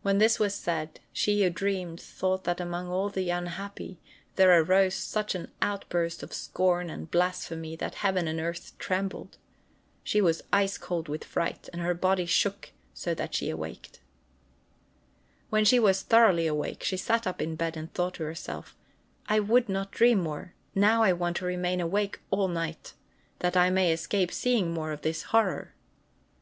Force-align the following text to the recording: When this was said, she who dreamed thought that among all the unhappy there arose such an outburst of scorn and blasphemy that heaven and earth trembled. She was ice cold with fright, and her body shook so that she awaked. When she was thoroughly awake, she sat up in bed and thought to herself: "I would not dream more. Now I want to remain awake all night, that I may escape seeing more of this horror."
When 0.00 0.16
this 0.16 0.38
was 0.38 0.54
said, 0.54 0.98
she 1.12 1.42
who 1.42 1.50
dreamed 1.50 2.00
thought 2.00 2.44
that 2.44 2.58
among 2.58 2.88
all 2.88 3.10
the 3.10 3.28
unhappy 3.28 3.98
there 4.36 4.58
arose 4.62 4.94
such 4.94 5.34
an 5.34 5.50
outburst 5.60 6.22
of 6.22 6.32
scorn 6.32 6.88
and 6.88 7.10
blasphemy 7.10 7.76
that 7.76 7.96
heaven 7.96 8.26
and 8.26 8.40
earth 8.40 8.72
trembled. 8.78 9.36
She 10.02 10.22
was 10.22 10.40
ice 10.54 10.78
cold 10.78 11.06
with 11.10 11.22
fright, 11.22 11.68
and 11.70 11.82
her 11.82 11.92
body 11.92 12.24
shook 12.24 12.70
so 12.94 13.12
that 13.12 13.34
she 13.34 13.50
awaked. 13.50 14.00
When 15.50 15.66
she 15.66 15.78
was 15.78 16.00
thoroughly 16.00 16.46
awake, 16.46 16.82
she 16.82 16.96
sat 16.96 17.26
up 17.26 17.42
in 17.42 17.54
bed 17.54 17.76
and 17.76 17.92
thought 17.92 18.14
to 18.14 18.24
herself: 18.24 18.74
"I 19.26 19.38
would 19.40 19.68
not 19.68 19.90
dream 19.90 20.20
more. 20.22 20.54
Now 20.74 21.02
I 21.02 21.12
want 21.12 21.36
to 21.36 21.44
remain 21.44 21.78
awake 21.78 22.20
all 22.30 22.48
night, 22.48 22.94
that 23.40 23.54
I 23.58 23.68
may 23.68 23.92
escape 23.92 24.32
seeing 24.32 24.72
more 24.72 24.92
of 24.92 25.02
this 25.02 25.24
horror." 25.24 25.74